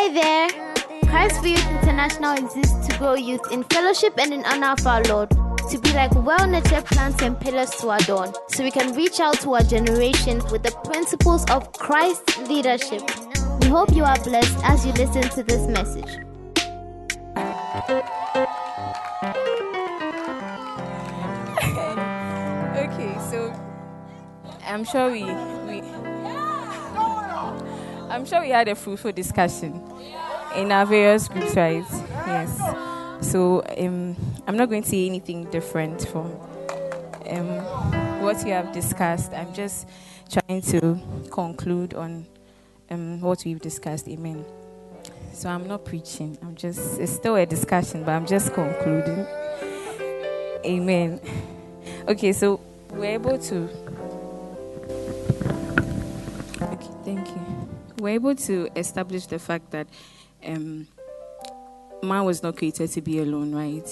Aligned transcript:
Hi 0.00 0.08
there. 0.14 0.48
Christ 1.10 1.40
for 1.40 1.48
Youth 1.48 1.66
International 1.72 2.34
exists 2.34 2.86
to 2.86 2.96
grow 2.98 3.14
youth 3.14 3.40
in 3.50 3.64
fellowship 3.64 4.16
and 4.16 4.32
in 4.32 4.44
honor 4.44 4.68
of 4.78 4.86
our 4.86 5.02
Lord, 5.02 5.28
to 5.28 5.78
be 5.80 5.92
like 5.92 6.14
well 6.14 6.46
nurtured 6.46 6.84
plants 6.84 7.20
and 7.20 7.38
pillars 7.40 7.70
to 7.80 7.90
adorn, 7.90 8.32
so 8.46 8.62
we 8.62 8.70
can 8.70 8.94
reach 8.94 9.18
out 9.18 9.40
to 9.40 9.54
our 9.54 9.62
generation 9.64 10.40
with 10.52 10.62
the 10.62 10.70
principles 10.84 11.44
of 11.50 11.72
Christ's 11.72 12.38
leadership. 12.48 13.02
We 13.60 13.66
hope 13.66 13.92
you 13.92 14.04
are 14.04 14.16
blessed 14.22 14.56
as 14.62 14.86
you 14.86 14.92
listen 14.92 15.22
to 15.30 15.42
this 15.42 15.66
message. 15.66 16.04
okay, 22.86 23.18
so 23.28 23.52
I'm 24.64 24.84
sure 24.84 25.10
we, 25.10 25.24
we 25.24 25.97
I'm 28.10 28.24
sure 28.24 28.40
we 28.40 28.50
had 28.50 28.68
a 28.68 28.74
fruitful 28.74 29.12
discussion 29.12 29.82
in 30.56 30.72
our 30.72 30.86
various 30.86 31.28
groups, 31.28 31.54
right? 31.54 31.84
Yes. 31.90 32.58
So 33.20 33.62
um, 33.78 34.16
I'm 34.46 34.56
not 34.56 34.68
going 34.70 34.82
to 34.82 34.88
say 34.88 35.06
anything 35.06 35.44
different 35.50 36.08
from 36.08 36.26
um, 37.28 37.48
what 38.22 38.44
you 38.46 38.52
have 38.52 38.72
discussed. 38.72 39.32
I'm 39.32 39.52
just 39.52 39.86
trying 40.30 40.62
to 40.62 40.98
conclude 41.30 41.94
on 41.94 42.26
um, 42.90 43.20
what 43.20 43.44
we've 43.44 43.60
discussed. 43.60 44.08
Amen. 44.08 44.44
So 45.32 45.48
I'm 45.50 45.68
not 45.68 45.84
preaching. 45.84 46.38
I'm 46.42 46.56
just 46.56 46.98
it's 46.98 47.12
still 47.12 47.36
a 47.36 47.46
discussion, 47.46 48.04
but 48.04 48.12
I'm 48.12 48.26
just 48.26 48.52
concluding. 48.54 49.26
Amen. 50.64 51.20
Okay, 52.08 52.32
so 52.32 52.60
we're 52.90 53.04
able 53.04 53.38
to. 53.38 53.68
We're 57.98 58.14
able 58.14 58.34
to 58.36 58.68
establish 58.76 59.26
the 59.26 59.38
fact 59.38 59.70
that 59.72 59.88
um, 60.44 60.86
man 62.02 62.24
was 62.24 62.42
not 62.42 62.56
created 62.56 62.90
to 62.92 63.00
be 63.00 63.18
alone, 63.18 63.54
right? 63.54 63.88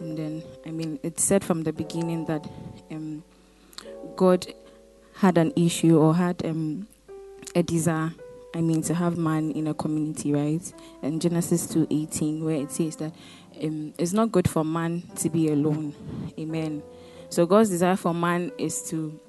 And 0.00 0.18
then, 0.18 0.42
I 0.66 0.70
mean, 0.70 0.98
it's 1.02 1.24
said 1.24 1.42
from 1.42 1.62
the 1.62 1.72
beginning 1.72 2.26
that 2.26 2.48
um, 2.90 3.22
God 4.16 4.46
had 5.16 5.38
an 5.38 5.52
issue 5.56 5.98
or 5.98 6.14
had 6.14 6.44
um, 6.44 6.86
a 7.54 7.62
desire. 7.62 8.12
I 8.54 8.60
mean, 8.60 8.82
to 8.82 8.94
have 8.94 9.18
man 9.18 9.50
in 9.52 9.66
a 9.66 9.74
community, 9.74 10.32
right? 10.32 10.72
And 11.02 11.20
Genesis 11.20 11.66
two 11.66 11.86
eighteen, 11.90 12.44
where 12.44 12.56
it 12.56 12.72
says 12.72 12.96
that 12.96 13.12
um, 13.62 13.92
it's 13.98 14.12
not 14.12 14.32
good 14.32 14.48
for 14.48 14.64
man 14.64 15.02
to 15.16 15.28
be 15.28 15.48
alone. 15.48 15.94
Amen. 16.38 16.82
So 17.28 17.44
God's 17.44 17.68
desire 17.68 17.96
for 17.96 18.14
man 18.14 18.50
is 18.56 18.82
to 18.90 19.20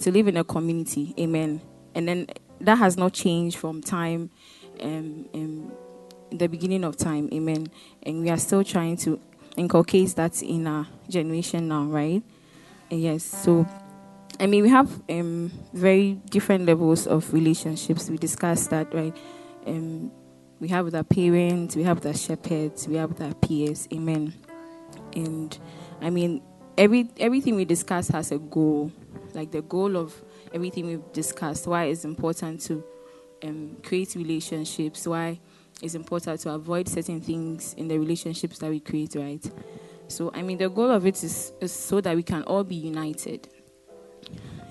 to 0.00 0.10
live 0.10 0.26
in 0.26 0.36
a 0.36 0.44
community. 0.44 1.14
Amen. 1.18 1.60
And 1.94 2.08
then 2.08 2.26
that 2.60 2.78
has 2.78 2.96
not 2.96 3.12
changed 3.12 3.56
from 3.56 3.80
time, 3.82 4.30
um, 4.80 5.28
um, 5.34 5.72
the 6.30 6.46
beginning 6.48 6.84
of 6.84 6.96
time. 6.96 7.28
Amen. 7.32 7.68
And 8.02 8.22
we 8.22 8.30
are 8.30 8.38
still 8.38 8.64
trying 8.64 8.96
to 8.98 9.20
inculcate 9.56 10.14
that 10.16 10.42
in 10.42 10.66
our 10.66 10.86
generation 11.08 11.68
now, 11.68 11.84
right? 11.84 12.22
Yes. 12.90 13.24
So. 13.24 13.66
I 14.40 14.46
mean, 14.46 14.62
we 14.62 14.68
have 14.68 15.02
um, 15.10 15.50
very 15.72 16.12
different 16.30 16.64
levels 16.64 17.08
of 17.08 17.32
relationships. 17.32 18.08
We 18.08 18.18
discussed 18.18 18.70
that, 18.70 18.94
right? 18.94 19.16
Um, 19.66 20.12
we 20.60 20.68
have 20.68 20.94
our 20.94 21.02
parents, 21.02 21.76
we 21.76 21.82
have 21.82 22.04
our 22.04 22.14
shepherds, 22.14 22.86
we 22.86 22.96
have 22.96 23.20
our 23.20 23.34
peers. 23.34 23.88
Amen. 23.92 24.34
And 25.14 25.58
I 26.00 26.10
mean, 26.10 26.42
every 26.76 27.10
everything 27.18 27.56
we 27.56 27.64
discuss 27.64 28.08
has 28.08 28.32
a 28.32 28.38
goal. 28.38 28.92
Like 29.34 29.50
the 29.50 29.62
goal 29.62 29.96
of 29.96 30.22
everything 30.52 30.86
we've 30.86 31.12
discussed. 31.12 31.66
Why 31.66 31.84
it's 31.84 32.04
important 32.04 32.60
to 32.62 32.84
um, 33.44 33.76
create 33.82 34.14
relationships. 34.14 35.06
Why 35.06 35.38
it's 35.82 35.94
important 35.94 36.40
to 36.40 36.50
avoid 36.50 36.88
certain 36.88 37.20
things 37.20 37.74
in 37.74 37.88
the 37.88 37.98
relationships 37.98 38.58
that 38.58 38.70
we 38.70 38.80
create. 38.80 39.14
Right. 39.14 39.44
So 40.08 40.30
I 40.34 40.42
mean, 40.42 40.58
the 40.58 40.68
goal 40.68 40.90
of 40.90 41.06
it 41.06 41.22
is, 41.22 41.52
is 41.60 41.72
so 41.72 42.00
that 42.00 42.16
we 42.16 42.22
can 42.22 42.42
all 42.44 42.64
be 42.64 42.76
united. 42.76 43.48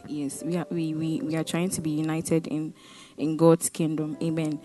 Yes, 0.07 0.43
we 0.43 0.57
are 0.57 0.65
we, 0.69 0.93
we, 0.93 1.21
we 1.21 1.35
are 1.35 1.43
trying 1.43 1.69
to 1.71 1.81
be 1.81 1.91
united 1.91 2.47
in 2.47 2.73
in 3.17 3.38
God's 3.38 3.69
kingdom. 3.69 4.17
Amen. 4.21 4.59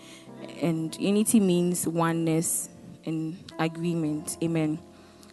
And 0.61 0.95
unity 0.99 1.39
means 1.39 1.87
oneness 1.87 2.69
and 3.05 3.37
agreement. 3.59 4.37
Amen. 4.43 4.79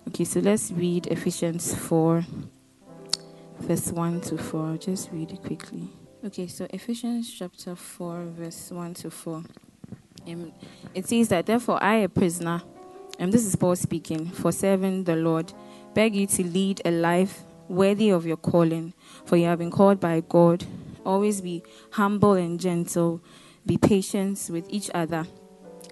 Okay, 0.09 0.25
so 0.25 0.41
let's 0.41 0.73
read 0.73 1.07
Ephesians 1.09 1.75
4, 1.75 2.25
verse 3.61 3.93
1 3.93 4.21
to 4.23 4.39
4. 4.39 4.77
Just 4.79 5.11
read 5.13 5.31
it 5.31 5.43
quickly. 5.43 5.89
Okay, 6.25 6.47
so 6.47 6.67
Ephesians 6.71 7.33
chapter 7.33 7.75
4, 7.75 8.25
verse 8.37 8.71
1 8.71 8.95
to 8.95 9.11
4. 9.11 9.43
Um, 10.29 10.53
it 10.95 11.09
says 11.09 11.29
that, 11.29 11.47
therefore, 11.47 11.83
I, 11.83 11.97
a 11.97 12.09
prisoner, 12.09 12.63
and 13.19 13.33
this 13.33 13.45
is 13.45 13.57
Paul 13.57 13.77
speaking, 13.77 14.27
for 14.27 14.53
serving 14.53 15.05
the 15.05 15.17
Lord, 15.17 15.53
beg 15.95 16.15
you 16.15 16.27
to 16.27 16.45
lead 16.45 16.83
a 16.85 16.91
life 16.91 17.43
worthy 17.69 18.11
of 18.11 18.27
your 18.27 18.37
calling, 18.37 18.93
for 19.25 19.37
you 19.37 19.47
have 19.47 19.59
been 19.59 19.71
called 19.71 20.01
by 20.01 20.21
God. 20.21 20.65
Always 21.05 21.41
be 21.41 21.63
humble 21.93 22.35
and 22.35 22.61
gentle, 22.61 23.23
be 23.65 23.79
patient 23.79 24.49
with 24.51 24.69
each 24.69 24.91
other 24.95 25.27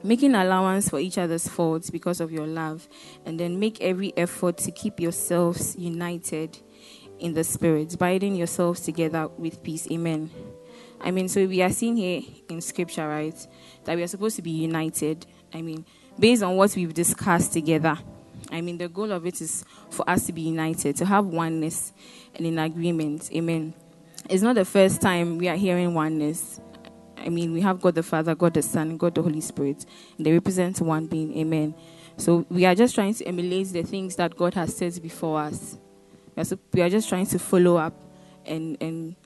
making 0.03 0.35
allowance 0.35 0.89
for 0.89 1.01
each 1.01 1.19
other's 1.19 1.49
faults 1.49 1.91
because 1.91 2.21
of 2.21 2.31
your 2.31 2.47
love, 2.47 2.89
and 3.27 3.39
then 3.39 3.59
make 3.59 3.81
every 3.81 4.17
effort 4.17 4.57
to 4.59 4.71
keep 4.71 5.01
yourselves 5.01 5.75
united 5.77 6.57
in 7.19 7.35
the 7.35 7.45
Spirit, 7.45 7.97
binding 7.99 8.35
yourselves 8.35 8.81
together 8.81 9.29
with 9.39 9.63
peace. 9.63 9.89
Amen. 9.91 10.31
I 11.01 11.11
mean, 11.11 11.29
so 11.29 11.47
we 11.47 11.63
are 11.63 11.71
seeing 11.71 11.97
here 11.97 12.23
in 12.49 12.61
Scripture, 12.61 13.09
right, 13.09 13.47
that 13.85 13.97
we 13.97 14.03
are 14.03 14.09
supposed 14.09 14.37
to 14.37 14.43
be 14.43 14.51
united. 14.51 15.27
I 15.53 15.63
mean, 15.63 15.85
based 16.19 16.43
on 16.43 16.57
what 16.57 16.75
we've 16.75 16.93
discussed 16.93 17.53
together. 17.53 17.97
I 18.51 18.61
mean, 18.61 18.79
the 18.79 18.89
goal 18.89 19.13
of 19.13 19.27
it 19.27 19.41
is 19.41 19.65
for 19.91 20.09
us 20.09 20.27
to 20.27 20.33
be 20.33 20.43
united, 20.43 20.97
to 20.97 21.05
have 21.05 21.27
oneness 21.27 21.93
and 22.35 22.47
in 22.47 22.59
agreement. 22.59 23.31
Amen. 23.33 23.75
It's 24.29 24.43
not 24.43 24.55
the 24.55 24.65
first 24.65 25.01
time 25.01 25.39
we 25.39 25.49
are 25.49 25.57
hearing 25.57 25.95
oneness. 25.95 26.61
I 27.17 27.29
mean, 27.29 27.53
we 27.53 27.61
have 27.61 27.81
God 27.81 27.95
the 27.95 28.03
Father, 28.03 28.35
God 28.35 28.55
the 28.55 28.63
Son, 28.63 28.97
God 28.97 29.15
the 29.15 29.23
Holy 29.23 29.41
Spirit. 29.41 29.85
They 30.19 30.33
represent 30.33 30.81
one 30.81 31.07
being. 31.07 31.37
Amen. 31.37 31.75
So 32.17 32.47
we 32.49 32.65
are 32.65 32.75
just 32.75 32.95
trying 32.95 33.15
to 33.15 33.25
emulate 33.27 33.69
the 33.69 33.83
things 33.83 34.17
that 34.17 34.37
God 34.37 34.55
has 34.55 34.77
said 34.77 35.01
before 35.03 35.41
us. 35.41 35.77
We 36.73 36.83
are 36.83 36.89
just 36.89 37.09
trying 37.09 37.27
to 37.27 37.39
follow 37.39 37.77
up 37.77 37.95
and, 38.47 38.77
and 38.81 39.17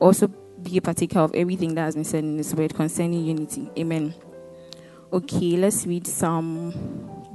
also 0.00 0.28
be 0.62 0.78
a 0.78 0.80
partaker 0.80 1.18
of 1.18 1.34
everything 1.34 1.74
that 1.74 1.82
has 1.82 1.94
been 1.94 2.04
said 2.04 2.24
in 2.24 2.36
this 2.36 2.54
word 2.54 2.74
concerning 2.74 3.24
unity. 3.24 3.70
Amen. 3.78 4.14
Okay, 5.12 5.56
let's 5.56 5.86
read 5.86 6.06
Psalm 6.06 6.72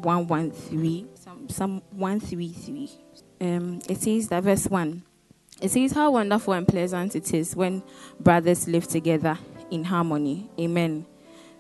113. 0.02 1.10
Psalm, 1.16 1.50
Psalm 1.50 1.82
133. 1.92 2.90
Um, 3.42 3.80
it 3.88 3.98
says 4.02 4.28
that 4.30 4.44
verse 4.44 4.68
1. 4.68 5.04
It 5.62 5.70
says, 5.70 5.92
How 5.92 6.12
wonderful 6.12 6.54
and 6.54 6.68
pleasant 6.68 7.16
it 7.16 7.34
is 7.34 7.56
when 7.56 7.84
brothers 8.20 8.68
live 8.68 8.88
together 8.88 9.38
in 9.70 9.84
harmony. 9.84 10.50
Amen. 10.60 11.06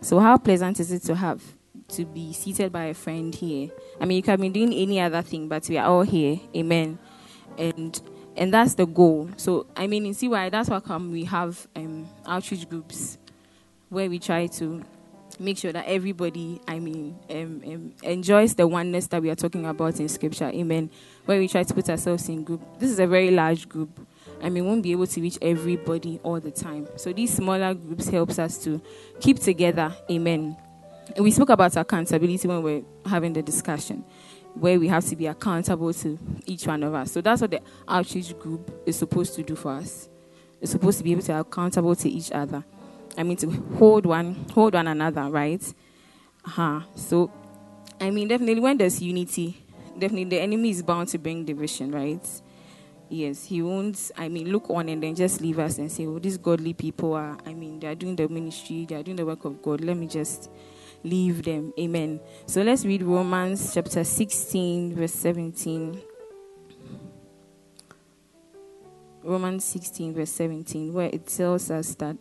So, 0.01 0.19
how 0.19 0.37
pleasant 0.37 0.79
is 0.79 0.91
it 0.91 1.03
to 1.03 1.15
have 1.15 1.41
to 1.89 2.05
be 2.05 2.33
seated 2.33 2.71
by 2.71 2.85
a 2.85 2.93
friend 2.93 3.33
here? 3.33 3.69
I 3.99 4.05
mean, 4.05 4.17
you 4.17 4.23
can 4.23 4.41
be 4.41 4.49
doing 4.49 4.73
any 4.73 4.99
other 4.99 5.21
thing, 5.21 5.47
but 5.47 5.67
we 5.69 5.77
are 5.77 5.87
all 5.87 6.01
here. 6.01 6.39
Amen. 6.55 6.97
And 7.57 8.01
and 8.37 8.53
that's 8.53 8.75
the 8.75 8.85
goal. 8.85 9.29
So, 9.37 9.67
I 9.75 9.87
mean, 9.87 10.05
in 10.05 10.13
why 10.29 10.49
that's 10.49 10.69
why 10.69 10.79
come 10.79 11.11
we 11.11 11.25
have 11.25 11.67
um, 11.75 12.07
outreach 12.25 12.69
groups 12.69 13.17
where 13.89 14.09
we 14.09 14.19
try 14.19 14.47
to 14.47 14.83
make 15.39 15.57
sure 15.57 15.71
that 15.71 15.85
everybody, 15.87 16.61
I 16.67 16.79
mean, 16.79 17.17
um, 17.29 17.61
um, 17.65 17.93
enjoys 18.03 18.55
the 18.55 18.67
oneness 18.67 19.07
that 19.07 19.21
we 19.21 19.29
are 19.29 19.35
talking 19.35 19.65
about 19.65 19.99
in 19.99 20.07
Scripture. 20.07 20.45
Amen. 20.45 20.89
Where 21.25 21.39
we 21.39 21.47
try 21.47 21.63
to 21.63 21.73
put 21.73 21.89
ourselves 21.89 22.29
in 22.29 22.43
group. 22.43 22.61
This 22.79 22.91
is 22.91 22.99
a 22.99 23.07
very 23.07 23.31
large 23.31 23.67
group. 23.67 23.89
I 24.41 24.49
mean, 24.49 24.63
we 24.63 24.69
won't 24.69 24.83
be 24.83 24.91
able 24.91 25.07
to 25.07 25.21
reach 25.21 25.37
everybody 25.41 26.19
all 26.23 26.39
the 26.39 26.51
time. 26.51 26.87
So 26.95 27.13
these 27.13 27.33
smaller 27.33 27.73
groups 27.73 28.07
helps 28.07 28.39
us 28.39 28.57
to 28.63 28.81
keep 29.19 29.39
together. 29.39 29.93
Amen. 30.09 30.57
And 31.15 31.23
we 31.23 31.31
spoke 31.31 31.49
about 31.49 31.75
accountability 31.75 32.47
when 32.47 32.63
we 32.63 32.75
are 32.77 33.09
having 33.09 33.33
the 33.33 33.41
discussion, 33.41 34.03
where 34.53 34.79
we 34.79 34.87
have 34.87 35.05
to 35.05 35.15
be 35.15 35.27
accountable 35.27 35.93
to 35.93 36.19
each 36.45 36.67
one 36.67 36.83
of 36.83 36.93
us. 36.93 37.11
So 37.11 37.21
that's 37.21 37.41
what 37.41 37.51
the 37.51 37.61
outreach 37.87 38.37
group 38.37 38.83
is 38.85 38.97
supposed 38.97 39.35
to 39.35 39.43
do 39.43 39.55
for 39.55 39.71
us. 39.71 40.09
It's 40.59 40.71
supposed 40.71 40.97
to 40.99 41.03
be 41.03 41.11
able 41.13 41.23
to 41.23 41.33
be 41.33 41.39
accountable 41.39 41.95
to 41.95 42.09
each 42.09 42.31
other. 42.31 42.63
I 43.17 43.23
mean, 43.23 43.37
to 43.37 43.49
hold 43.77 44.05
one, 44.05 44.45
hold 44.53 44.73
one 44.73 44.87
another, 44.87 45.23
right? 45.23 45.61
Uh-huh. 46.45 46.81
So, 46.95 47.31
I 47.99 48.09
mean, 48.09 48.27
definitely 48.27 48.61
when 48.61 48.77
there's 48.77 49.01
unity, 49.01 49.63
definitely 49.97 50.25
the 50.25 50.39
enemy 50.39 50.69
is 50.69 50.81
bound 50.83 51.09
to 51.09 51.17
bring 51.17 51.45
division, 51.45 51.91
right? 51.91 52.25
Yes, 53.09 53.45
he 53.45 53.61
won't, 53.61 54.11
I 54.17 54.29
mean, 54.29 54.51
look 54.51 54.69
on 54.69 54.87
and 54.87 55.03
then 55.03 55.15
just 55.15 55.41
leave 55.41 55.59
us 55.59 55.77
and 55.77 55.91
say, 55.91 56.05
oh, 56.05 56.19
these 56.19 56.37
godly 56.37 56.73
people 56.73 57.13
are, 57.13 57.37
I 57.45 57.53
mean, 57.53 57.79
they 57.79 57.87
are 57.87 57.95
doing 57.95 58.15
the 58.15 58.29
ministry, 58.29 58.85
they 58.85 58.95
are 58.95 59.03
doing 59.03 59.17
the 59.17 59.25
work 59.25 59.43
of 59.43 59.61
God. 59.61 59.81
Let 59.81 59.97
me 59.97 60.07
just 60.07 60.49
leave 61.03 61.43
them. 61.43 61.73
Amen. 61.79 62.19
So 62.45 62.61
let's 62.61 62.85
read 62.85 63.03
Romans 63.03 63.73
chapter 63.73 64.03
16, 64.03 64.95
verse 64.95 65.13
17. 65.13 66.01
Romans 69.23 69.63
16, 69.65 70.13
verse 70.15 70.31
17, 70.31 70.93
where 70.93 71.09
it 71.13 71.27
tells 71.27 71.69
us 71.69 71.95
that 71.95 72.17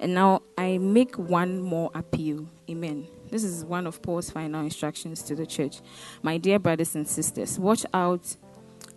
And 0.00 0.14
now 0.14 0.42
I 0.56 0.78
make 0.78 1.16
one 1.16 1.60
more 1.60 1.90
appeal. 1.94 2.48
Amen. 2.68 3.06
This 3.30 3.44
is 3.44 3.64
one 3.64 3.86
of 3.86 4.02
Paul's 4.02 4.30
final 4.30 4.62
instructions 4.62 5.22
to 5.24 5.36
the 5.36 5.46
church. 5.46 5.80
My 6.22 6.38
dear 6.38 6.58
brothers 6.58 6.96
and 6.96 7.06
sisters, 7.06 7.58
watch 7.58 7.86
out 7.94 8.36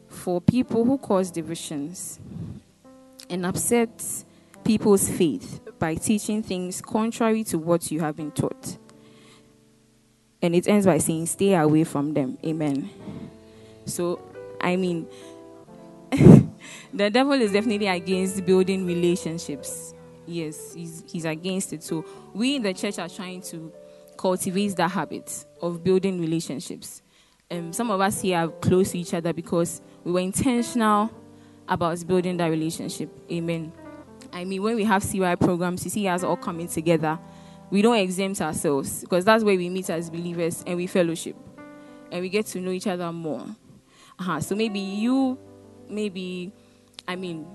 for 0.08 0.42
people 0.42 0.86
who 0.86 0.98
cause 0.98 1.30
divisions 1.30 2.20
and 3.30 3.46
upset 3.46 4.24
people's 4.64 5.10
faith 5.10 5.62
by 5.80 5.96
teaching 5.96 6.42
things 6.42 6.82
contrary 6.82 7.44
to 7.46 7.58
what 7.58 7.92
you 7.92 8.00
have 8.00 8.16
been 8.16 8.32
taught. 8.32 8.78
And 10.42 10.56
it 10.56 10.68
ends 10.68 10.86
by 10.86 10.98
saying, 10.98 11.26
stay 11.28 11.54
away 11.56 11.84
from 11.84 12.14
them. 12.14 12.38
Amen. 12.46 12.90
So, 13.86 14.20
I 14.60 14.76
mean, 14.76 15.08
the 16.94 17.10
devil 17.10 17.34
is 17.34 17.52
definitely 17.52 17.88
against 17.88 18.46
building 18.46 18.86
relationships. 18.86 19.94
Yes, 20.26 20.74
he's, 20.74 21.04
he's 21.08 21.26
against 21.26 21.74
it. 21.74 21.84
So, 21.84 22.06
we 22.34 22.56
in 22.56 22.64
the 22.64 22.74
church 22.74 23.00
are 23.00 23.10
trying 23.10 23.42
to 23.44 23.72
cultivate 24.18 24.76
that 24.78 24.92
habit 24.92 25.46
of 25.62 25.84
building 25.84 26.20
relationships. 26.20 27.02
Um, 27.52 27.74
some 27.74 27.92
of 27.92 28.00
us 28.02 28.22
here 28.22 28.38
are 28.38 28.48
close 28.48 28.92
to 28.92 29.00
each 29.00 29.14
other 29.14 29.34
because 29.34 29.82
we 30.04 30.12
were 30.12 30.20
intentional 30.20 31.12
about 31.68 32.06
building 32.08 32.38
that 32.38 32.48
relationship. 32.48 33.10
Amen. 33.32 33.72
I 34.34 34.46
mean, 34.46 34.64
when 34.64 34.76
we 34.76 34.84
have 34.84 35.04
CY 35.04 35.36
programs, 35.36 35.86
you 35.86 35.92
see 35.92 36.08
us 36.08 36.24
all 36.24 36.36
coming 36.36 36.68
together. 36.68 37.20
We 37.70 37.82
don't 37.84 37.98
exempt 37.98 38.42
ourselves 38.42 39.02
because 39.02 39.24
that's 39.24 39.44
where 39.44 39.56
we 39.56 39.70
meet 39.70 39.90
as 39.90 40.10
believers 40.10 40.64
and 40.66 40.76
we 40.76 40.88
fellowship 40.88 41.36
and 42.12 42.22
we 42.22 42.30
get 42.30 42.48
to 42.48 42.60
know 42.60 42.72
each 42.72 42.88
other 42.88 43.12
more. 43.12 43.46
Uh-huh. 44.20 44.40
So 44.40 44.56
maybe 44.56 44.80
you, 44.80 45.38
maybe, 45.88 46.52
I 47.08 47.16
mean, 47.16 47.46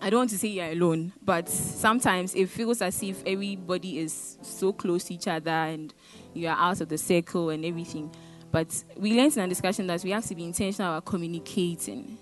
I 0.00 0.10
don't 0.10 0.20
want 0.20 0.30
to 0.30 0.38
say 0.38 0.48
you're 0.48 0.70
alone, 0.70 1.12
but 1.22 1.48
sometimes 1.48 2.34
it 2.34 2.48
feels 2.50 2.82
as 2.82 3.02
if 3.02 3.22
everybody 3.26 3.98
is 3.98 4.38
so 4.42 4.72
close 4.72 5.04
to 5.04 5.14
each 5.14 5.26
other 5.26 5.50
and 5.50 5.92
you 6.34 6.48
are 6.48 6.56
out 6.56 6.80
of 6.80 6.88
the 6.88 6.98
circle 6.98 7.50
and 7.50 7.64
everything. 7.64 8.10
But 8.52 8.84
we 8.96 9.16
learned 9.16 9.36
in 9.36 9.42
our 9.42 9.48
discussion 9.48 9.86
that 9.88 10.04
we 10.04 10.10
have 10.10 10.24
to 10.26 10.34
be 10.34 10.44
intentional 10.44 10.92
about 10.92 11.04
communicating. 11.04 12.18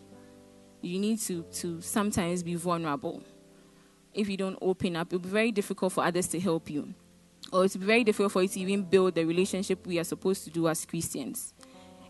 You 0.81 0.99
need 0.99 1.21
to, 1.23 1.43
to 1.43 1.81
sometimes 1.81 2.43
be 2.43 2.55
vulnerable. 2.55 3.23
If 4.15 4.29
you 4.29 4.37
don't 4.37 4.59
open 4.63 4.97
up, 4.97 5.09
it'll 5.09 5.19
be 5.19 5.29
very 5.29 5.53
difficult 5.53 5.93
for 5.93 6.05
others 6.05 6.29
to 6.29 6.41
help 6.41 6.71
you. 6.71 6.95
Or 7.53 7.63
be 7.65 7.79
very 7.79 8.05
difficult 8.05 8.33
for 8.33 8.43
you 8.43 8.49
to 8.49 8.61
even 8.61 8.83
build 8.83 9.15
the 9.15 9.25
relationship 9.25 9.87
we 9.87 9.99
are 9.99 10.05
supposed 10.05 10.45
to 10.45 10.51
do 10.51 10.69
as 10.69 10.85
Christians. 10.87 11.53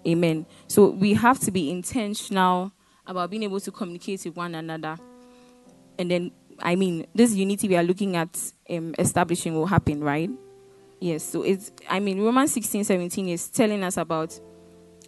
Amen. 0.06 0.46
So 0.68 0.90
we 0.90 1.14
have 1.14 1.40
to 1.40 1.50
be 1.50 1.70
intentional 1.70 2.72
about 3.06 3.30
being 3.30 3.42
able 3.42 3.60
to 3.60 3.70
communicate 3.70 4.24
with 4.24 4.36
one 4.36 4.54
another. 4.54 4.98
And 5.98 6.10
then, 6.10 6.32
I 6.60 6.76
mean, 6.76 7.06
this 7.14 7.34
unity 7.34 7.68
we 7.68 7.76
are 7.76 7.82
looking 7.82 8.16
at 8.16 8.52
um, 8.70 8.94
establishing 8.98 9.54
will 9.54 9.66
happen, 9.66 10.02
right? 10.02 10.30
Yes. 11.00 11.24
So 11.24 11.42
it's, 11.42 11.72
I 11.88 12.00
mean, 12.00 12.20
Romans 12.22 12.52
16, 12.52 12.84
17 12.84 13.28
is 13.28 13.48
telling 13.48 13.82
us 13.82 13.96
about, 13.96 14.38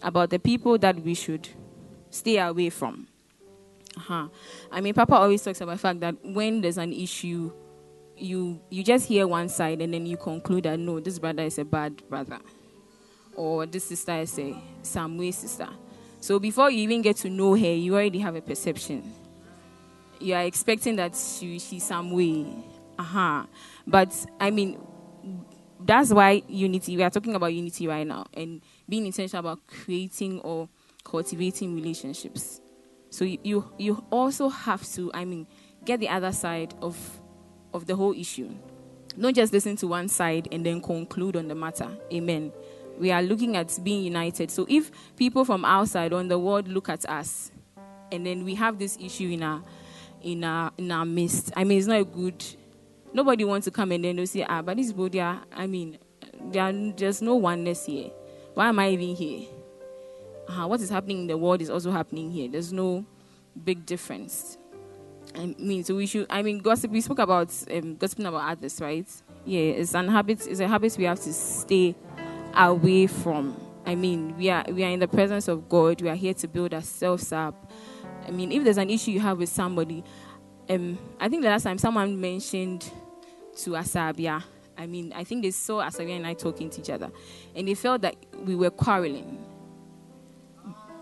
about 0.01 0.29
the 0.29 0.39
people 0.39 0.77
that 0.79 0.99
we 0.99 1.13
should 1.13 1.47
stay 2.09 2.37
away 2.37 2.69
from. 2.69 3.07
Uh-huh. 4.09 4.27
I 4.71 4.79
mean, 4.79 4.93
Papa 4.93 5.15
always 5.15 5.43
talks 5.43 5.59
about 5.59 5.73
the 5.73 5.77
fact 5.79 5.99
that 5.99 6.15
when 6.23 6.61
there's 6.61 6.77
an 6.77 6.93
issue, 6.93 7.51
you 8.15 8.59
you 8.69 8.83
just 8.83 9.07
hear 9.07 9.27
one 9.27 9.49
side 9.49 9.81
and 9.81 9.93
then 9.93 10.05
you 10.05 10.17
conclude 10.17 10.63
that 10.63 10.79
no, 10.79 10.99
this 10.99 11.19
brother 11.19 11.43
is 11.43 11.59
a 11.59 11.65
bad 11.65 12.07
brother 12.09 12.39
or 13.35 13.65
this 13.65 13.85
sister 13.85 14.17
is 14.19 14.39
a 14.39 14.55
some 14.81 15.17
way 15.17 15.31
sister. 15.31 15.67
So 16.21 16.39
before 16.39 16.71
you 16.71 16.79
even 16.79 17.01
get 17.01 17.17
to 17.17 17.29
know 17.29 17.53
her, 17.55 17.73
you 17.73 17.93
already 17.95 18.19
have 18.19 18.35
a 18.35 18.41
perception. 18.41 19.13
You 20.19 20.33
are 20.33 20.43
expecting 20.43 20.95
that 20.95 21.15
she, 21.15 21.59
she's 21.59 21.83
some 21.83 22.11
way. 22.11 22.47
Uh-huh. 22.97 23.45
But 23.85 24.13
I 24.39 24.49
mean, 24.51 24.79
that's 25.79 26.11
why 26.11 26.43
unity, 26.47 26.95
we 26.95 27.03
are 27.03 27.09
talking 27.09 27.35
about 27.35 27.53
unity 27.53 27.87
right 27.87 28.07
now 28.07 28.25
and 28.33 28.61
being 28.87 29.05
intentional 29.05 29.41
about 29.41 29.59
creating 29.67 30.39
or 30.39 30.69
cultivating 31.03 31.75
relationships. 31.75 32.61
So 33.17 33.25
you, 33.25 33.71
you, 33.77 34.03
also 34.11 34.49
have 34.49 34.87
to, 34.93 35.11
I 35.13 35.25
mean, 35.25 35.47
get 35.85 35.99
the 35.99 36.09
other 36.09 36.31
side 36.31 36.75
of, 36.81 36.95
of 37.73 37.87
the 37.87 37.95
whole 37.95 38.13
issue. 38.13 38.49
Don't 39.19 39.35
just 39.35 39.51
listen 39.51 39.75
to 39.77 39.87
one 39.87 40.07
side 40.07 40.47
and 40.51 40.63
then 40.63 40.81
conclude 40.81 41.35
on 41.35 41.47
the 41.47 41.55
matter. 41.55 41.89
Amen 42.13 42.51
we 42.99 43.11
are 43.11 43.21
looking 43.21 43.55
at 43.55 43.77
being 43.83 44.03
united. 44.03 44.51
So 44.51 44.65
if 44.69 44.91
people 45.15 45.45
from 45.45 45.65
outside 45.65 46.13
on 46.13 46.27
the 46.27 46.39
world 46.39 46.67
look 46.67 46.89
at 46.89 47.07
us, 47.09 47.51
and 48.11 48.25
then 48.25 48.43
we 48.43 48.55
have 48.55 48.79
this 48.79 48.97
issue 48.99 49.29
in 49.29 49.43
our 49.43 49.61
in 50.21 50.43
our 50.43 50.71
in 50.77 50.91
our 50.91 51.05
midst, 51.05 51.51
I 51.55 51.63
mean, 51.63 51.77
it's 51.77 51.87
not 51.87 52.11
good. 52.11 52.43
Nobody 53.13 53.43
wants 53.43 53.65
to 53.65 53.71
come 53.71 53.91
and 53.91 54.03
then 54.03 54.15
they 54.17 54.25
say, 54.25 54.45
ah, 54.47 54.61
but 54.61 54.77
this 54.77 54.91
body, 54.91 55.21
I 55.21 55.67
mean, 55.67 55.97
there 56.51 56.71
there's 56.95 57.21
no 57.21 57.35
oneness 57.35 57.85
here. 57.85 58.11
Why 58.53 58.69
am 58.69 58.79
I 58.79 58.89
even 58.89 59.15
here? 59.15 59.47
Uh, 60.47 60.65
what 60.65 60.79
is 60.79 60.89
happening 60.89 61.19
in 61.19 61.27
the 61.27 61.37
world 61.37 61.61
is 61.61 61.69
also 61.69 61.91
happening 61.91 62.31
here. 62.31 62.49
There's 62.49 62.71
no 62.71 63.05
big 63.63 63.85
difference. 63.85 64.57
I 65.35 65.53
mean, 65.59 65.83
so 65.83 65.95
we 65.95 66.05
should. 66.05 66.25
I 66.29 66.41
mean, 66.41 66.59
gossip. 66.59 66.91
We 66.91 67.01
spoke 67.01 67.19
about 67.19 67.53
um, 67.71 67.95
gossiping 67.95 68.25
about 68.25 68.49
others, 68.49 68.79
right? 68.79 69.07
Yeah, 69.45 69.59
it's 69.59 69.93
an 69.93 70.07
habit. 70.07 70.47
It's 70.47 70.59
a 70.59 70.67
habit 70.67 70.95
we 70.97 71.03
have 71.03 71.19
to 71.21 71.33
stay 71.33 71.95
away 72.55 73.07
from. 73.07 73.55
I 73.85 73.95
mean, 73.95 74.35
we 74.37 74.49
are 74.49 74.65
we 74.69 74.83
are 74.83 74.89
in 74.89 74.99
the 74.99 75.07
presence 75.07 75.47
of 75.47 75.69
God. 75.69 76.01
We 76.01 76.09
are 76.09 76.15
here 76.15 76.33
to 76.35 76.47
build 76.47 76.73
ourselves 76.73 77.31
up. 77.31 77.71
I 78.25 78.31
mean, 78.31 78.51
if 78.51 78.63
there's 78.63 78.77
an 78.77 78.89
issue 78.89 79.11
you 79.11 79.19
have 79.19 79.37
with 79.37 79.49
somebody, 79.49 80.03
um, 80.69 80.97
I 81.19 81.29
think 81.29 81.43
the 81.43 81.49
last 81.49 81.63
time 81.63 81.77
someone 81.77 82.19
mentioned 82.19 82.91
to 83.57 83.71
Asabia, 83.71 84.43
I 84.77 84.85
mean, 84.85 85.13
I 85.15 85.23
think 85.23 85.43
they 85.43 85.51
saw 85.51 85.81
Asabia 85.83 86.17
and 86.17 86.27
I 86.27 86.33
talking 86.33 86.69
to 86.69 86.81
each 86.81 86.89
other, 86.89 87.11
and 87.55 87.67
they 87.67 87.73
felt 87.73 88.01
that 88.01 88.15
we 88.43 88.55
were 88.55 88.69
quarreling. 88.69 89.46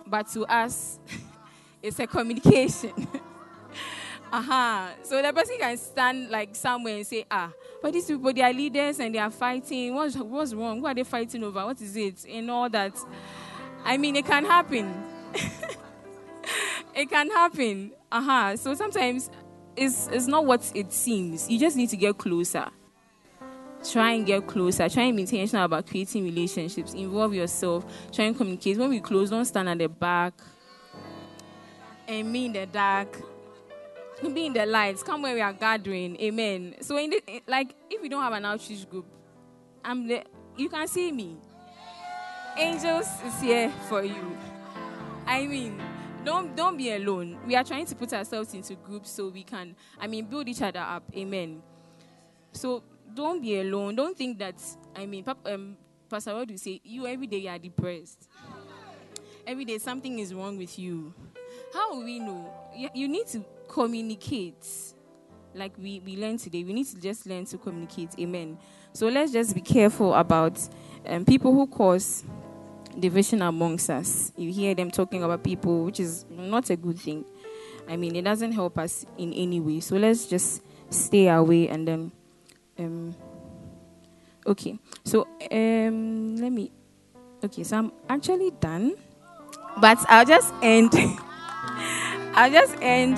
But 0.07 0.27
to 0.33 0.45
us, 0.45 0.99
it's 1.81 1.99
a 1.99 2.07
communication. 2.07 2.91
uh-huh. 4.31 4.87
So 5.03 5.21
the 5.21 5.33
person 5.33 5.57
can 5.59 5.77
stand 5.77 6.29
like 6.29 6.55
somewhere 6.55 6.97
and 6.97 7.07
say, 7.07 7.25
ah, 7.29 7.51
but 7.81 7.93
these 7.93 8.05
people, 8.05 8.33
they 8.33 8.41
are 8.41 8.53
leaders 8.53 8.99
and 8.99 9.13
they 9.13 9.19
are 9.19 9.31
fighting. 9.31 9.93
What's, 9.93 10.15
what's 10.15 10.53
wrong? 10.53 10.81
What 10.81 10.91
are 10.91 10.95
they 10.95 11.03
fighting 11.03 11.43
over? 11.43 11.65
What 11.65 11.81
is 11.81 11.95
it? 11.95 12.25
And 12.29 12.49
all 12.49 12.69
that. 12.69 12.97
I 13.83 13.97
mean, 13.97 14.15
it 14.15 14.25
can 14.25 14.45
happen. 14.45 14.93
it 16.95 17.09
can 17.09 17.29
happen. 17.29 17.91
Uh-huh. 18.11 18.57
So 18.57 18.73
sometimes 18.73 19.29
it's, 19.75 20.07
it's 20.07 20.27
not 20.27 20.45
what 20.45 20.71
it 20.73 20.91
seems. 20.93 21.49
You 21.49 21.59
just 21.59 21.77
need 21.77 21.89
to 21.89 21.97
get 21.97 22.17
closer. 22.17 22.69
Try 23.91 24.13
and 24.13 24.25
get 24.25 24.47
closer. 24.47 24.89
Try 24.89 25.03
and 25.03 25.15
be 25.15 25.23
intentional 25.23 25.65
about 25.65 25.87
creating 25.87 26.23
relationships. 26.23 26.93
Involve 26.93 27.33
yourself. 27.33 27.85
Try 28.11 28.25
and 28.25 28.37
communicate. 28.37 28.77
When 28.77 28.89
we 28.89 28.99
close, 28.99 29.29
don't 29.29 29.45
stand 29.45 29.69
at 29.69 29.77
the 29.77 29.87
back 29.87 30.33
and 32.07 32.31
me 32.31 32.45
in 32.45 32.53
the 32.53 32.65
dark 32.65 33.21
be 34.33 34.45
in 34.45 34.53
the 34.53 34.65
lights. 34.65 35.03
Come 35.03 35.21
where 35.21 35.33
we 35.33 35.41
are 35.41 35.53
gathering. 35.53 36.19
Amen. 36.21 36.75
So, 36.81 36.97
in 36.97 37.09
the, 37.09 37.43
like, 37.47 37.75
if 37.89 38.01
you 38.01 38.09
don't 38.09 38.21
have 38.21 38.33
an 38.33 38.45
outreach 38.45 38.89
group, 38.89 39.05
I'm 39.83 40.07
the, 40.07 40.23
you 40.57 40.69
can 40.69 40.87
see 40.87 41.11
me. 41.11 41.37
Angels 42.57 43.07
is 43.25 43.41
here 43.41 43.71
for 43.89 44.03
you. 44.03 44.37
I 45.27 45.45
mean, 45.45 45.81
don't 46.23 46.55
don't 46.55 46.77
be 46.77 46.93
alone. 46.93 47.37
We 47.45 47.55
are 47.55 47.63
trying 47.63 47.85
to 47.87 47.95
put 47.95 48.13
ourselves 48.13 48.53
into 48.53 48.75
groups 48.75 49.11
so 49.11 49.27
we 49.27 49.43
can, 49.43 49.75
I 49.99 50.07
mean, 50.07 50.25
build 50.25 50.47
each 50.47 50.61
other 50.61 50.79
up. 50.79 51.03
Amen. 51.15 51.61
So 52.53 52.83
don't 53.13 53.41
be 53.41 53.59
alone. 53.59 53.95
Don't 53.95 54.17
think 54.17 54.39
that. 54.39 54.55
I 54.95 55.05
mean, 55.05 55.25
um, 55.45 55.77
Pastor, 56.09 56.33
what 56.35 56.47
do 56.47 56.53
you 56.53 56.57
say? 56.57 56.81
You 56.83 57.07
every 57.07 57.27
day 57.27 57.37
you 57.37 57.49
are 57.49 57.59
depressed. 57.59 58.29
Every 59.45 59.65
day 59.65 59.77
something 59.77 60.19
is 60.19 60.33
wrong 60.33 60.57
with 60.57 60.77
you. 60.79 61.13
How 61.73 61.93
will 61.93 62.03
we 62.03 62.19
know? 62.19 62.51
You, 62.75 62.89
you 62.93 63.07
need 63.07 63.27
to 63.27 63.43
communicate 63.67 64.65
like 65.53 65.73
we, 65.77 66.01
we 66.05 66.17
learned 66.17 66.39
today. 66.39 66.63
We 66.63 66.73
need 66.73 66.87
to 66.87 66.99
just 66.99 67.25
learn 67.25 67.45
to 67.45 67.57
communicate. 67.57 68.11
Amen. 68.19 68.57
So 68.93 69.07
let's 69.07 69.31
just 69.31 69.53
be 69.53 69.61
careful 69.61 70.13
about 70.13 70.59
um, 71.05 71.25
people 71.25 71.53
who 71.53 71.67
cause 71.67 72.23
division 72.99 73.41
amongst 73.41 73.89
us. 73.89 74.31
You 74.37 74.51
hear 74.51 74.73
them 74.75 74.91
talking 74.91 75.23
about 75.23 75.43
people, 75.43 75.85
which 75.85 75.99
is 75.99 76.25
not 76.29 76.69
a 76.69 76.75
good 76.75 76.99
thing. 76.99 77.25
I 77.87 77.97
mean, 77.97 78.15
it 78.15 78.23
doesn't 78.23 78.51
help 78.51 78.77
us 78.77 79.05
in 79.17 79.33
any 79.33 79.59
way. 79.59 79.79
So 79.79 79.95
let's 79.95 80.25
just 80.25 80.61
stay 80.89 81.27
away 81.27 81.67
and 81.69 81.87
then. 81.87 82.11
Um, 82.77 83.15
okay. 84.45 84.77
So 85.03 85.27
um, 85.51 86.35
let 86.37 86.51
me. 86.51 86.71
Okay, 87.43 87.63
so 87.63 87.77
I'm 87.77 87.91
actually 88.09 88.51
done. 88.59 88.95
But 89.79 89.99
I'll 90.09 90.25
just 90.25 90.53
end. 90.61 90.93
I'll 92.35 92.51
just 92.51 92.75
end 92.81 93.17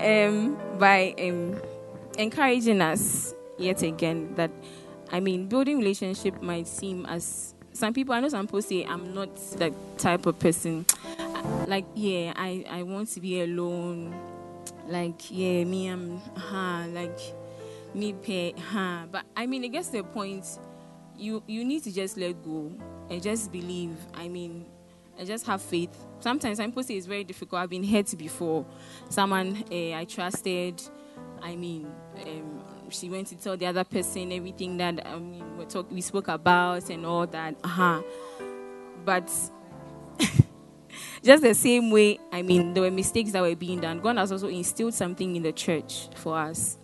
um, 0.00 0.58
by 0.78 1.14
um, 1.20 1.60
encouraging 2.18 2.80
us 2.80 3.34
yet 3.58 3.82
again 3.82 4.34
that, 4.36 4.50
I 5.12 5.20
mean, 5.20 5.46
building 5.46 5.78
relationship 5.78 6.40
might 6.42 6.66
seem 6.66 7.06
as 7.06 7.54
some 7.72 7.94
people, 7.94 8.14
I 8.14 8.20
know 8.20 8.28
some 8.28 8.46
people 8.46 8.62
say, 8.62 8.84
I'm 8.84 9.14
not 9.14 9.34
that 9.58 9.72
type 9.98 10.26
of 10.26 10.38
person. 10.38 10.86
Like, 11.66 11.86
yeah, 11.94 12.32
I, 12.36 12.64
I 12.68 12.82
want 12.82 13.08
to 13.10 13.20
be 13.20 13.40
alone. 13.40 14.14
Like, 14.88 15.30
yeah, 15.30 15.64
me, 15.64 15.88
I'm, 15.88 16.20
uh, 16.36 16.86
like, 16.88 17.18
me 17.94 18.12
pay, 18.12 18.52
huh? 18.52 19.06
But 19.10 19.24
I 19.36 19.46
mean, 19.46 19.64
it 19.64 19.70
gets 19.70 19.88
to 19.88 19.98
a 19.98 20.04
point 20.04 20.44
you 21.16 21.42
you 21.46 21.64
need 21.64 21.84
to 21.84 21.92
just 21.92 22.16
let 22.16 22.42
go 22.42 22.72
and 23.08 23.22
just 23.22 23.52
believe. 23.52 23.96
I 24.14 24.28
mean, 24.28 24.66
and 25.18 25.26
just 25.26 25.46
have 25.46 25.60
faith. 25.60 25.90
Sometimes 26.20 26.58
I'm 26.60 26.70
supposed 26.70 26.88
to 26.88 26.94
say 26.94 26.98
it's 26.98 27.06
very 27.06 27.24
difficult. 27.24 27.62
I've 27.62 27.70
been 27.70 27.84
hurt 27.84 28.16
before. 28.16 28.64
Someone 29.08 29.64
uh, 29.70 29.92
I 29.92 30.06
trusted. 30.08 30.82
I 31.42 31.56
mean, 31.56 31.90
um, 32.26 32.62
she 32.90 33.08
went 33.08 33.28
to 33.28 33.36
tell 33.36 33.56
the 33.56 33.66
other 33.66 33.84
person 33.84 34.32
everything 34.32 34.76
that 34.78 35.06
I 35.06 35.18
mean 35.18 35.56
we 35.58 35.64
talk 35.66 35.90
we 35.90 36.00
spoke 36.00 36.28
about 36.28 36.88
and 36.90 37.04
all 37.04 37.26
that. 37.26 37.54
Uh-huh. 37.62 38.02
But 39.04 39.30
just 41.22 41.42
the 41.42 41.54
same 41.54 41.90
way, 41.90 42.18
I 42.32 42.42
mean, 42.42 42.74
there 42.74 42.82
were 42.82 42.90
mistakes 42.90 43.32
that 43.32 43.42
were 43.42 43.56
being 43.56 43.80
done. 43.80 44.00
God 44.00 44.16
has 44.16 44.32
also 44.32 44.48
instilled 44.48 44.94
something 44.94 45.36
in 45.36 45.42
the 45.42 45.52
church 45.52 46.08
for 46.14 46.36
us 46.36 46.76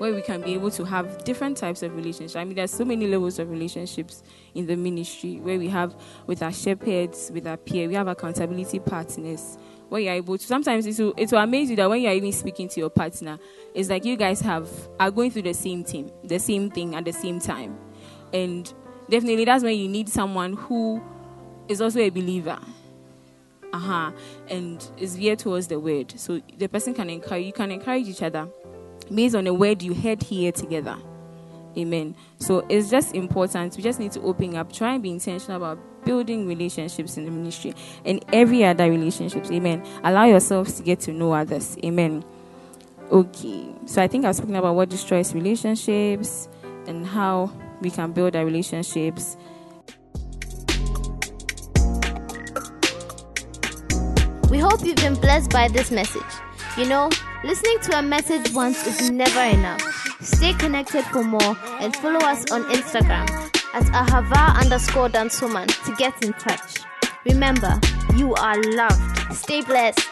where 0.00 0.14
we 0.14 0.22
can 0.22 0.40
be 0.40 0.54
able 0.54 0.70
to 0.70 0.82
have 0.82 1.24
different 1.24 1.58
types 1.58 1.82
of 1.82 1.94
relationships. 1.94 2.34
I 2.34 2.42
mean, 2.44 2.54
there's 2.54 2.70
so 2.70 2.86
many 2.86 3.06
levels 3.06 3.38
of 3.38 3.50
relationships 3.50 4.22
in 4.54 4.66
the 4.66 4.74
ministry 4.74 5.38
where 5.40 5.58
we 5.58 5.68
have 5.68 5.94
with 6.26 6.42
our 6.42 6.54
shepherds, 6.54 7.30
with 7.34 7.46
our 7.46 7.58
peer, 7.58 7.86
we 7.86 7.96
have 7.96 8.08
accountability 8.08 8.78
partners. 8.78 9.58
Where 9.90 10.00
you're 10.00 10.14
able 10.14 10.38
to 10.38 10.46
sometimes 10.46 10.86
it 10.86 10.98
will, 11.02 11.12
it 11.18 11.30
will 11.30 11.40
amaze 11.40 11.68
you 11.68 11.76
that 11.76 11.90
when 11.90 12.00
you're 12.00 12.14
even 12.14 12.32
speaking 12.32 12.66
to 12.68 12.80
your 12.80 12.88
partner, 12.88 13.38
it's 13.74 13.90
like 13.90 14.06
you 14.06 14.16
guys 14.16 14.40
have 14.40 14.70
are 14.98 15.10
going 15.10 15.32
through 15.32 15.42
the 15.42 15.52
same 15.52 15.84
thing, 15.84 16.10
the 16.24 16.38
same 16.38 16.70
thing 16.70 16.94
at 16.94 17.04
the 17.04 17.12
same 17.12 17.38
time. 17.38 17.76
And 18.32 18.72
definitely 19.10 19.44
that's 19.44 19.62
when 19.62 19.76
you 19.76 19.86
need 19.86 20.08
someone 20.08 20.54
who 20.54 21.02
is 21.68 21.82
also 21.82 22.00
a 22.00 22.08
believer 22.08 22.58
uh-huh 23.72 24.10
and 24.48 24.90
is 24.96 25.14
geared 25.14 25.38
towards 25.38 25.68
the 25.68 25.78
word 25.78 26.12
so 26.18 26.40
the 26.58 26.68
person 26.68 26.92
can 26.92 27.08
encourage 27.08 27.46
you 27.46 27.52
can 27.52 27.70
encourage 27.70 28.08
each 28.08 28.22
other 28.22 28.48
based 29.14 29.34
on 29.34 29.46
a 29.46 29.54
word 29.54 29.82
you 29.82 29.94
heard 29.94 30.22
here 30.22 30.52
together. 30.52 30.96
Amen. 31.76 32.16
So 32.38 32.64
it's 32.68 32.90
just 32.90 33.14
important. 33.14 33.76
We 33.76 33.82
just 33.82 34.00
need 34.00 34.12
to 34.12 34.20
open 34.22 34.56
up. 34.56 34.72
Try 34.72 34.94
and 34.94 35.02
be 35.02 35.10
intentional 35.10 35.56
about 35.56 35.78
building 36.04 36.46
relationships 36.46 37.16
in 37.16 37.24
the 37.24 37.30
ministry 37.30 37.74
and 38.04 38.24
every 38.32 38.64
other 38.64 38.90
relationships. 38.90 39.50
Amen. 39.50 39.86
Allow 40.02 40.24
yourselves 40.24 40.74
to 40.74 40.82
get 40.82 41.00
to 41.00 41.12
know 41.12 41.32
others. 41.32 41.76
Amen. 41.84 42.24
Okay. 43.10 43.68
So 43.86 44.02
i 44.02 44.08
think 44.08 44.24
I 44.24 44.28
was 44.28 44.38
spoken 44.38 44.56
about 44.56 44.74
what 44.74 44.88
destroys 44.88 45.34
relationships 45.34 46.48
and 46.86 47.06
how 47.06 47.52
we 47.80 47.90
can 47.90 48.12
build 48.12 48.36
our 48.36 48.44
relationships. 48.44 49.36
We 54.50 54.58
hope 54.58 54.84
you've 54.84 54.96
been 54.96 55.14
blessed 55.14 55.50
by 55.50 55.68
this 55.68 55.92
message. 55.92 56.22
You 56.76 56.86
know, 56.86 57.10
listening 57.44 57.78
to 57.80 57.98
a 57.98 58.02
message 58.02 58.52
once 58.52 58.86
is 58.86 59.10
never 59.10 59.40
enough. 59.40 59.80
Stay 60.20 60.52
connected 60.54 61.04
for 61.06 61.22
more 61.22 61.56
and 61.80 61.94
follow 61.96 62.20
us 62.20 62.50
on 62.50 62.64
Instagram 62.64 63.28
at 63.72 63.84
ahava 63.92 64.60
underscore 64.60 65.08
dansoman 65.08 65.66
to 65.84 65.94
get 65.96 66.24
in 66.24 66.32
touch. 66.34 66.80
Remember, 67.24 67.78
you 68.16 68.34
are 68.34 68.60
loved. 68.62 69.34
Stay 69.34 69.62
blessed. 69.62 70.09